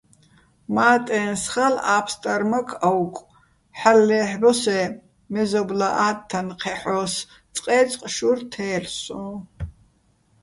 [0.73, 3.29] მა́ტეჼ სხალ ა́ფსტარმაქ აუკუ̆,
[3.79, 4.83] ჰ̦ალო̆ ლე́ჰ̦ბოსე́
[5.31, 7.13] მეზობლა́ ა́თთან ჴეჰ̦ო́ს,
[7.53, 9.27] წყე́წყ შურ თელ'ო̆ სო́ჼ.